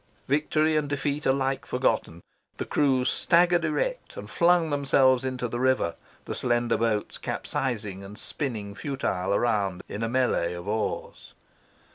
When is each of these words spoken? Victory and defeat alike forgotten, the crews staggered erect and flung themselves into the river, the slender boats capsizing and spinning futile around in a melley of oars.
Victory 0.27 0.75
and 0.75 0.89
defeat 0.89 1.27
alike 1.27 1.63
forgotten, 1.63 2.23
the 2.57 2.65
crews 2.65 3.07
staggered 3.07 3.63
erect 3.63 4.17
and 4.17 4.27
flung 4.31 4.71
themselves 4.71 5.23
into 5.23 5.47
the 5.47 5.59
river, 5.59 5.93
the 6.25 6.33
slender 6.33 6.75
boats 6.75 7.19
capsizing 7.19 8.03
and 8.03 8.17
spinning 8.17 8.73
futile 8.73 9.31
around 9.31 9.83
in 9.87 10.01
a 10.01 10.09
melley 10.09 10.55
of 10.57 10.67
oars. 10.67 11.35